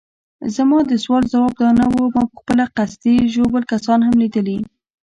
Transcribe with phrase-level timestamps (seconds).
[0.55, 4.59] زما د سوال ځواب دا نه وو، ما پخپله قصدي ژوبل کسان هم لیدلي.